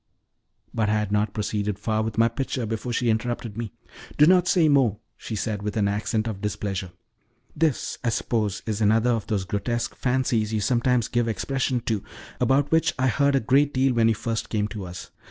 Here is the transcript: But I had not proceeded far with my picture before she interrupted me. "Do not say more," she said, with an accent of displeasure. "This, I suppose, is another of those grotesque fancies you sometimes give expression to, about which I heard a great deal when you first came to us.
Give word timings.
But 0.73 0.89
I 0.89 0.93
had 0.93 1.11
not 1.11 1.31
proceeded 1.31 1.77
far 1.77 2.01
with 2.01 2.17
my 2.17 2.27
picture 2.27 2.65
before 2.65 2.91
she 2.91 3.11
interrupted 3.11 3.55
me. 3.55 3.71
"Do 4.17 4.25
not 4.25 4.47
say 4.47 4.67
more," 4.67 4.97
she 5.15 5.35
said, 5.35 5.61
with 5.61 5.77
an 5.77 5.87
accent 5.87 6.27
of 6.27 6.41
displeasure. 6.41 6.91
"This, 7.55 7.99
I 8.03 8.09
suppose, 8.09 8.63
is 8.65 8.81
another 8.81 9.11
of 9.11 9.27
those 9.27 9.43
grotesque 9.45 9.93
fancies 9.93 10.53
you 10.55 10.59
sometimes 10.59 11.07
give 11.07 11.27
expression 11.27 11.81
to, 11.81 12.03
about 12.39 12.71
which 12.71 12.95
I 12.97 13.09
heard 13.09 13.35
a 13.35 13.39
great 13.39 13.75
deal 13.75 13.93
when 13.93 14.07
you 14.09 14.15
first 14.15 14.49
came 14.49 14.67
to 14.69 14.85
us. 14.85 15.11